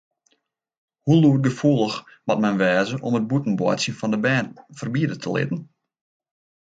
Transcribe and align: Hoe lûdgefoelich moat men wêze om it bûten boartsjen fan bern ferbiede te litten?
Hoe 1.05 1.19
lûdgefoelich 1.21 1.97
moat 2.25 2.41
men 2.41 2.59
wêze 2.61 2.95
om 3.05 3.17
it 3.19 3.29
bûten 3.29 3.57
boartsjen 3.59 3.97
fan 3.99 4.15
bern 4.23 4.47
ferbiede 4.77 5.17
te 5.19 5.29
litten? 5.33 5.59